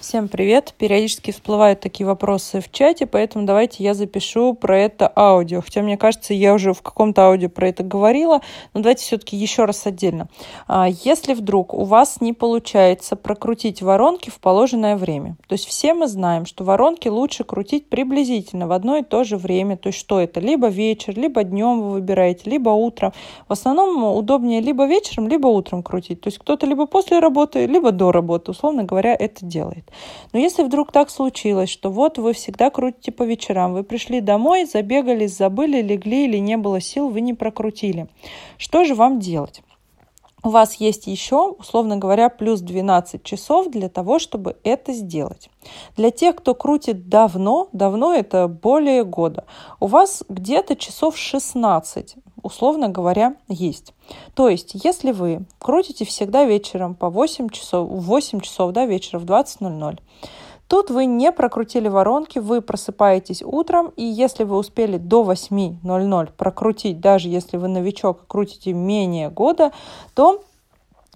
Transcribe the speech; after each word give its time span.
Всем 0.00 0.28
привет! 0.28 0.74
Периодически 0.78 1.32
всплывают 1.32 1.80
такие 1.80 2.06
вопросы 2.06 2.60
в 2.60 2.70
чате, 2.70 3.04
поэтому 3.04 3.46
давайте 3.46 3.82
я 3.82 3.94
запишу 3.94 4.54
про 4.54 4.78
это 4.78 5.12
аудио. 5.14 5.60
Хотя, 5.60 5.82
мне 5.82 5.98
кажется, 5.98 6.34
я 6.34 6.54
уже 6.54 6.72
в 6.72 6.82
каком-то 6.82 7.22
аудио 7.22 7.48
про 7.48 7.68
это 7.68 7.82
говорила, 7.82 8.40
но 8.74 8.80
давайте 8.80 9.02
все-таки 9.02 9.36
еще 9.36 9.64
раз 9.64 9.88
отдельно. 9.88 10.28
А, 10.68 10.86
если 10.88 11.34
вдруг 11.34 11.74
у 11.74 11.82
вас 11.82 12.20
не 12.20 12.32
получается 12.32 13.16
прокрутить 13.16 13.82
воронки 13.82 14.30
в 14.30 14.38
положенное 14.38 14.96
время, 14.96 15.36
то 15.48 15.54
есть 15.54 15.66
все 15.66 15.94
мы 15.94 16.06
знаем, 16.06 16.46
что 16.46 16.62
воронки 16.62 17.08
лучше 17.08 17.42
крутить 17.42 17.88
приблизительно 17.88 18.68
в 18.68 18.72
одно 18.72 18.98
и 18.98 19.02
то 19.02 19.24
же 19.24 19.36
время, 19.36 19.76
то 19.76 19.88
есть 19.88 19.98
что 19.98 20.20
это? 20.20 20.38
Либо 20.38 20.68
вечер, 20.68 21.18
либо 21.18 21.42
днем 21.42 21.80
вы 21.82 21.90
выбираете, 21.94 22.48
либо 22.48 22.70
утром. 22.70 23.12
В 23.48 23.52
основном 23.52 24.04
удобнее 24.16 24.60
либо 24.60 24.86
вечером, 24.86 25.26
либо 25.26 25.48
утром 25.48 25.82
крутить. 25.82 26.20
То 26.20 26.28
есть 26.28 26.38
кто-то 26.38 26.66
либо 26.66 26.86
после 26.86 27.18
работы, 27.18 27.66
либо 27.66 27.90
до 27.90 28.12
работы, 28.12 28.52
условно 28.52 28.84
говоря, 28.84 29.16
это 29.18 29.44
делает. 29.44 29.87
Но 30.32 30.38
если 30.38 30.62
вдруг 30.62 30.92
так 30.92 31.10
случилось, 31.10 31.70
что 31.70 31.90
вот 31.90 32.18
вы 32.18 32.32
всегда 32.32 32.70
крутите 32.70 33.12
по 33.12 33.22
вечерам, 33.22 33.72
вы 33.72 33.84
пришли 33.84 34.20
домой, 34.20 34.64
забегались, 34.64 35.36
забыли, 35.36 35.82
легли 35.82 36.24
или 36.24 36.38
не 36.38 36.56
было 36.56 36.80
сил, 36.80 37.08
вы 37.08 37.20
не 37.20 37.34
прокрутили. 37.34 38.08
Что 38.56 38.84
же 38.84 38.94
вам 38.94 39.20
делать? 39.20 39.62
У 40.48 40.50
вас 40.50 40.76
есть 40.76 41.06
еще, 41.06 41.50
условно 41.50 41.98
говоря, 41.98 42.30
плюс 42.30 42.60
12 42.60 43.22
часов 43.22 43.70
для 43.70 43.90
того, 43.90 44.18
чтобы 44.18 44.56
это 44.64 44.94
сделать. 44.94 45.50
Для 45.94 46.10
тех, 46.10 46.36
кто 46.36 46.54
крутит 46.54 47.10
давно, 47.10 47.68
давно 47.74 48.14
это 48.14 48.48
более 48.48 49.04
года, 49.04 49.44
у 49.78 49.86
вас 49.86 50.24
где-то 50.28 50.74
часов 50.74 51.18
16 51.18 52.16
условно 52.40 52.88
говоря, 52.88 53.34
есть. 53.48 53.92
То 54.34 54.48
есть, 54.48 54.70
если 54.72 55.10
вы 55.10 55.42
крутите 55.58 56.04
всегда 56.04 56.44
вечером 56.44 56.94
по 56.94 57.10
8 57.10 57.48
часов, 57.50 57.90
8 57.90 58.40
часов 58.40 58.72
да, 58.72 58.86
вечера 58.86 59.18
в 59.18 59.24
20.00, 59.24 59.98
Тут 60.68 60.90
вы 60.90 61.06
не 61.06 61.32
прокрутили 61.32 61.88
воронки, 61.88 62.38
вы 62.38 62.60
просыпаетесь 62.60 63.42
утром, 63.42 63.90
и 63.96 64.04
если 64.04 64.44
вы 64.44 64.56
успели 64.58 64.98
до 64.98 65.24
8.00 65.24 66.28
прокрутить, 66.36 67.00
даже 67.00 67.28
если 67.28 67.56
вы 67.56 67.68
новичок 67.68 68.26
крутите 68.26 68.74
менее 68.74 69.30
года, 69.30 69.72
то 70.14 70.44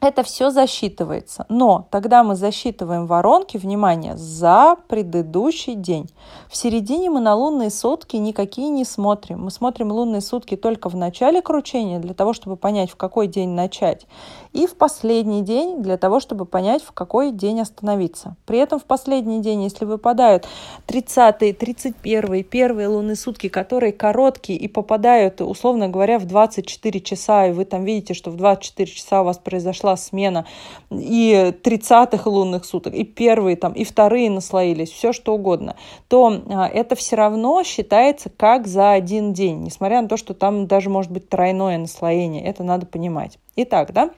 это 0.00 0.22
все 0.22 0.50
засчитывается. 0.50 1.44
Но 1.48 1.86
тогда 1.90 2.24
мы 2.24 2.34
засчитываем 2.34 3.06
воронки, 3.06 3.56
внимание, 3.58 4.16
за 4.16 4.76
предыдущий 4.88 5.74
день. 5.74 6.08
В 6.48 6.56
середине 6.56 7.10
мы 7.10 7.20
на 7.20 7.34
лунные 7.34 7.70
сутки 7.70 8.16
никакие 8.16 8.70
не 8.70 8.84
смотрим. 8.84 9.44
Мы 9.44 9.50
смотрим 9.50 9.92
лунные 9.92 10.20
сутки 10.20 10.56
только 10.56 10.88
в 10.88 10.96
начале 10.96 11.42
кручения, 11.42 11.98
для 11.98 12.14
того, 12.14 12.32
чтобы 12.32 12.56
понять, 12.56 12.90
в 12.90 12.96
какой 12.96 13.26
день 13.26 13.50
начать. 13.50 14.06
И 14.52 14.66
в 14.66 14.76
последний 14.76 15.42
день, 15.42 15.82
для 15.82 15.96
того, 15.96 16.18
чтобы 16.18 16.46
понять, 16.46 16.82
в 16.82 16.92
какой 16.92 17.30
день 17.30 17.60
остановиться. 17.60 18.36
При 18.46 18.58
этом 18.58 18.80
в 18.80 18.84
последний 18.84 19.40
день, 19.40 19.62
если 19.64 19.84
выпадают 19.84 20.46
30 20.86 21.58
31 21.58 22.44
первые 22.44 22.88
лунные 22.88 23.16
сутки, 23.16 23.48
которые 23.48 23.92
короткие 23.92 24.58
и 24.58 24.66
попадают, 24.66 25.40
условно 25.40 25.88
говоря, 25.88 26.18
в 26.18 26.26
24 26.26 27.00
часа, 27.00 27.46
и 27.46 27.52
вы 27.52 27.64
там 27.64 27.84
видите, 27.84 28.14
что 28.14 28.30
в 28.30 28.36
24 28.36 28.90
часа 28.90 29.22
у 29.22 29.24
вас 29.24 29.38
произошла 29.38 29.89
прошла 29.90 29.96
смена 29.96 30.46
и 30.90 31.54
30-х 31.62 32.28
лунных 32.28 32.64
суток, 32.64 32.94
и 32.94 33.04
первые 33.04 33.56
там, 33.56 33.72
и 33.72 33.84
вторые 33.84 34.30
наслоились, 34.30 34.90
все 34.90 35.12
что 35.12 35.34
угодно, 35.34 35.76
то 36.08 36.42
а, 36.48 36.68
это 36.68 36.94
все 36.94 37.16
равно 37.16 37.62
считается 37.62 38.30
как 38.30 38.66
за 38.66 38.92
один 38.92 39.32
день, 39.32 39.62
несмотря 39.62 40.02
на 40.02 40.08
то, 40.08 40.16
что 40.16 40.34
там 40.34 40.66
даже 40.66 40.90
может 40.90 41.10
быть 41.10 41.28
тройное 41.28 41.78
наслоение, 41.78 42.44
это 42.44 42.64
надо 42.64 42.86
понимать. 42.86 43.38
Итак, 43.56 43.92
да, 43.92 44.10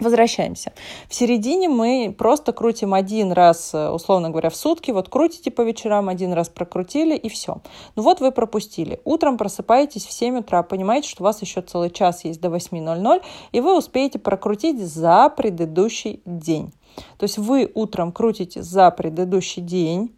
Возвращаемся. 0.00 0.72
В 1.08 1.14
середине 1.14 1.68
мы 1.68 2.14
просто 2.16 2.52
крутим 2.52 2.94
один 2.94 3.32
раз, 3.32 3.74
э, 3.74 3.90
условно 3.90 4.30
говоря, 4.30 4.48
в 4.48 4.56
сутки. 4.56 4.92
Вот 4.92 5.08
крутите 5.08 5.50
по 5.50 5.62
вечерам, 5.62 6.08
один 6.08 6.32
раз 6.32 6.48
прокрутили 6.48 7.16
и 7.16 7.28
все. 7.28 7.62
Ну 7.96 8.02
вот 8.02 8.20
вы 8.20 8.30
пропустили. 8.30 9.00
Утром 9.04 9.36
просыпаетесь 9.36 10.06
в 10.06 10.12
7 10.12 10.38
утра, 10.38 10.62
понимаете, 10.62 11.08
что 11.08 11.22
у 11.22 11.24
вас 11.24 11.42
еще 11.42 11.62
целый 11.62 11.90
час 11.90 12.24
есть 12.24 12.40
до 12.40 12.48
8.00, 12.48 13.22
и 13.50 13.60
вы 13.60 13.76
успеете 13.76 14.20
прокрутить 14.20 14.80
за 14.80 15.32
предыдущий 15.36 16.22
день. 16.24 16.72
То 17.18 17.24
есть 17.24 17.38
вы 17.38 17.70
утром 17.74 18.12
крутите 18.12 18.62
за 18.62 18.90
предыдущий 18.90 19.62
день, 19.62 20.14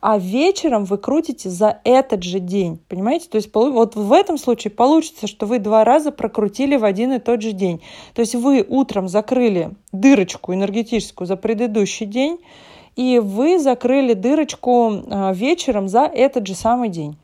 а 0.00 0.18
вечером 0.18 0.84
вы 0.84 0.98
крутите 0.98 1.50
за 1.50 1.80
этот 1.84 2.22
же 2.22 2.40
день. 2.40 2.78
Понимаете? 2.88 3.28
То 3.28 3.36
есть 3.36 3.50
вот 3.52 3.96
в 3.96 4.12
этом 4.12 4.38
случае 4.38 4.70
получится, 4.70 5.26
что 5.26 5.46
вы 5.46 5.58
два 5.58 5.84
раза 5.84 6.12
прокрутили 6.12 6.76
в 6.76 6.84
один 6.84 7.12
и 7.12 7.18
тот 7.18 7.42
же 7.42 7.52
день. 7.52 7.80
То 8.14 8.20
есть 8.20 8.34
вы 8.34 8.64
утром 8.66 9.08
закрыли 9.08 9.70
дырочку 9.92 10.52
энергетическую 10.54 11.26
за 11.26 11.36
предыдущий 11.36 12.06
день, 12.06 12.38
и 12.96 13.18
вы 13.18 13.58
закрыли 13.58 14.14
дырочку 14.14 15.02
а, 15.10 15.32
вечером 15.32 15.88
за 15.88 16.02
этот 16.04 16.46
же 16.46 16.54
самый 16.54 16.88
день. 16.88 17.16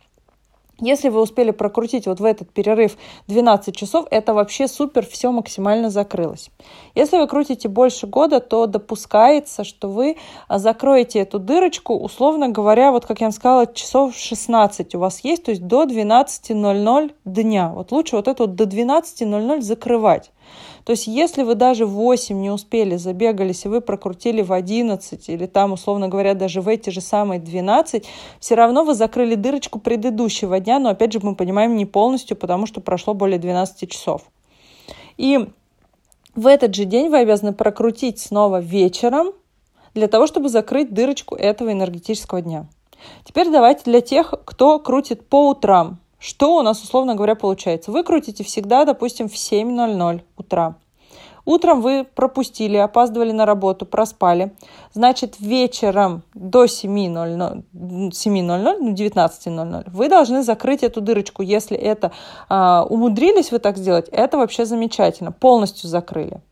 Если 0.80 1.10
вы 1.10 1.20
успели 1.20 1.50
прокрутить 1.50 2.06
вот 2.06 2.20
в 2.20 2.24
этот 2.24 2.50
перерыв 2.50 2.96
12 3.28 3.76
часов, 3.76 4.06
это 4.10 4.32
вообще 4.32 4.66
супер, 4.66 5.06
все 5.06 5.30
максимально 5.30 5.91
закрылось. 5.91 6.50
Если 6.94 7.18
вы 7.18 7.26
крутите 7.26 7.68
больше 7.68 8.06
года, 8.06 8.41
то 8.41 8.66
допускается, 8.66 9.62
что 9.62 9.88
вы 9.88 10.16
а, 10.48 10.58
закроете 10.58 11.18
эту 11.20 11.38
дырочку, 11.38 11.94
условно 11.94 12.48
говоря, 12.48 12.92
вот 12.92 13.04
как 13.04 13.20
я 13.20 13.26
вам 13.26 13.32
сказала, 13.32 13.66
часов 13.66 14.16
16 14.16 14.94
у 14.94 14.98
вас 14.98 15.20
есть, 15.20 15.44
то 15.44 15.50
есть 15.50 15.66
до 15.66 15.84
12.00 15.84 17.12
дня. 17.24 17.72
Вот 17.74 17.92
лучше 17.92 18.16
вот 18.16 18.28
это 18.28 18.44
вот 18.44 18.54
до 18.54 18.64
12.00 18.64 19.60
закрывать. 19.60 20.30
То 20.84 20.93
есть 20.93 21.06
если 21.06 21.43
вы 21.43 21.55
даже 21.55 21.87
в 21.87 21.91
8 21.91 22.41
не 22.41 22.50
успели, 22.50 22.97
забегались, 22.97 23.65
и 23.65 23.69
вы 23.69 23.81
прокрутили 23.81 24.43
в 24.43 24.53
11, 24.53 25.28
или 25.28 25.47
там, 25.47 25.72
условно 25.72 26.09
говоря, 26.09 26.34
даже 26.34 26.61
в 26.61 26.69
эти 26.69 26.91
же 26.91 27.00
самые 27.00 27.41
12, 27.41 28.06
все 28.41 28.55
равно 28.55 28.84
вы 28.84 28.94
закрыли 28.94 29.34
дырочку 29.34 29.78
предыдущего 29.78 30.59
дня, 30.60 30.78
но 30.78 30.89
опять 30.89 31.12
же 31.12 31.21
мы 31.22 31.34
понимаем 31.34 31.77
не 31.77 31.87
полностью, 31.87 32.37
потому 32.37 32.66
что 32.66 32.81
прошло 32.81 33.15
более 33.15 33.39
12 33.39 33.91
часов. 33.91 34.22
И 35.16 35.47
в 36.34 36.47
этот 36.47 36.75
же 36.75 36.84
день 36.84 37.09
вы 37.09 37.19
обязаны 37.19 37.53
прокрутить 37.53 38.19
снова 38.19 38.60
вечером 38.60 39.33
для 39.94 40.09
того, 40.09 40.27
чтобы 40.27 40.49
закрыть 40.49 40.94
дырочку 40.94 41.34
этого 41.34 41.72
энергетического 41.72 42.41
дня. 42.41 42.66
Теперь 43.25 43.50
давайте 43.50 43.83
для 43.84 44.00
тех, 44.00 44.34
кто 44.44 44.78
крутит 44.78 45.28
по 45.28 45.50
утрам. 45.50 45.99
Что 46.20 46.56
у 46.56 46.62
нас, 46.62 46.82
условно 46.82 47.14
говоря, 47.14 47.34
получается? 47.34 47.91
Вы 47.91 48.04
крутите 48.04 48.44
всегда, 48.44 48.84
допустим, 48.84 49.28
в 49.28 49.34
7.00 49.34 50.20
утра. 50.36 50.76
Утром 51.47 51.81
вы 51.81 52.04
пропустили, 52.04 52.76
опаздывали 52.76 53.32
на 53.32 53.47
работу, 53.47 53.86
проспали. 53.86 54.54
Значит, 54.92 55.41
вечером 55.41 56.22
до 56.34 56.66
7.00, 56.66 57.64
7.00 57.72 58.76
ну, 58.80 58.92
19.00 58.92 59.91
вы 59.91 60.09
должны 60.10 60.42
закрыть 60.42 60.82
эту 60.82 61.00
дырочку. 61.00 61.42
Если 61.42 61.76
это 61.76 62.12
а, 62.50 62.84
умудрились 62.84 63.50
вы 63.50 63.59
так 63.59 63.78
сделать, 63.78 64.09
это 64.10 64.36
вообще 64.36 64.66
замечательно. 64.66 65.32
Полностью 65.32 65.88
закрыли. 65.88 66.42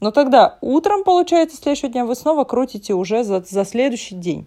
Но 0.00 0.10
тогда 0.10 0.58
утром, 0.60 1.02
получается, 1.02 1.56
следующего 1.56 1.88
дня 1.88 2.04
вы 2.04 2.14
снова 2.14 2.44
крутите 2.44 2.92
уже 2.92 3.24
за, 3.24 3.40
за 3.40 3.64
следующий 3.64 4.14
день. 4.14 4.46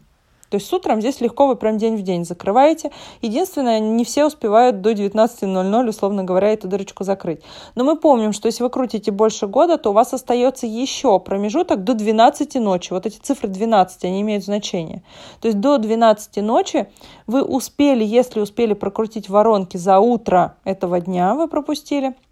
То 0.50 0.56
есть 0.56 0.68
с 0.68 0.74
утром 0.74 1.02
здесь 1.02 1.20
легко 1.22 1.48
вы 1.48 1.56
прям 1.56 1.78
день 1.78 1.98
в 1.98 2.02
день 2.02 2.26
закрываете. 2.26 2.92
Единственное, 3.22 3.80
не 3.80 4.06
все 4.06 4.26
успевают 4.26 4.82
до 4.82 4.92
19.00, 4.92 5.90
условно 5.90 6.24
говоря, 6.24 6.54
эту 6.54 6.68
дырочку 6.68 7.04
закрыть. 7.04 7.42
Но 7.76 7.84
мы 7.84 7.98
помним, 7.98 8.34
что 8.34 8.48
если 8.48 8.64
вы 8.64 8.70
крутите 8.70 9.12
больше 9.12 9.48
года, 9.48 9.78
то 9.78 9.90
у 9.90 9.94
вас 9.94 10.14
остается 10.14 10.68
еще 10.68 11.20
промежуток 11.20 11.84
до 11.84 11.94
12 11.94 12.56
ночи. 12.56 12.94
Вот 12.94 13.06
эти 13.06 13.18
цифры 13.18 13.50
12, 13.50 14.06
они 14.06 14.22
имеют 14.22 14.44
значение. 14.44 15.04
То 15.42 15.48
есть 15.48 15.60
до 15.60 15.78
12 15.78 16.38
ночи 16.38 16.88
вы 17.26 17.44
успели, 17.44 18.04
если 18.04 18.40
успели 18.40 18.74
прокрутить 18.74 19.30
воронки 19.30 19.78
за 19.78 20.00
утро 20.00 20.56
этого 20.64 21.00
дня, 21.00 21.36
вы 21.36 21.48
пропустили– 21.48 22.16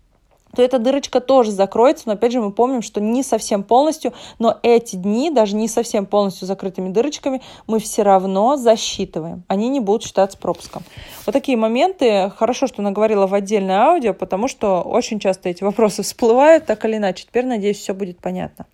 то 0.56 0.62
эта 0.62 0.80
дырочка 0.80 1.20
тоже 1.20 1.52
закроется, 1.52 2.04
но 2.08 2.14
опять 2.14 2.32
же 2.32 2.42
мы 2.42 2.52
помним, 2.52 2.82
что 2.82 3.02
не 3.02 3.24
совсем 3.24 3.64
полностью, 3.64 4.14
но 4.40 4.58
эти 4.64 4.96
дни, 4.96 5.30
даже 5.30 5.56
не 5.56 5.68
совсем 5.68 6.06
полностью 6.06 6.48
закрытыми 6.48 6.90
дырочками, 6.90 7.42
мы 7.68 7.80
все 7.80 8.04
равно 8.04 8.56
засчитываем. 8.56 9.44
Они 9.48 9.70
не 9.70 9.80
будут 9.80 10.04
считаться 10.04 10.38
пропуском. 10.38 10.84
Вот 11.26 11.34
такие 11.34 11.58
моменты. 11.58 12.32
Хорошо, 12.36 12.68
что 12.68 12.82
наговорила 12.82 13.28
в 13.28 13.34
отдельное 13.34 13.78
аудио, 13.78 14.14
потому 14.14 14.48
что 14.48 14.82
очень 14.82 15.20
часто 15.20 15.50
эти 15.50 15.64
вопросы 15.64 16.04
всплывают 16.04 16.66
так 16.66 16.84
или 16.86 16.98
иначе. 16.98 17.26
Теперь, 17.26 17.46
надеюсь, 17.46 17.80
все 17.80 17.94
будет 17.94 18.20
понятно. 18.20 18.66